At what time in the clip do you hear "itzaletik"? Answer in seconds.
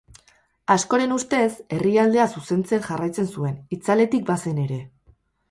3.79-4.27